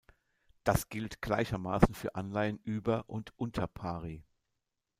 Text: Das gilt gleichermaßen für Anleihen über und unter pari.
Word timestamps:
Das 0.63 0.89
gilt 0.89 1.21
gleichermaßen 1.21 1.93
für 1.93 2.15
Anleihen 2.15 2.57
über 2.63 3.07
und 3.07 3.33
unter 3.37 3.67
pari. 3.67 4.23